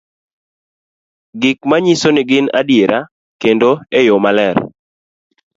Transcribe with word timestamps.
gik 1.41 1.59
manyiso 1.69 2.07
ni 2.13 2.21
gin 2.29 2.45
adiera 2.59 2.99
kendo 3.41 3.71
e 3.99 3.99
yo 4.07 4.15
maler 4.23 4.57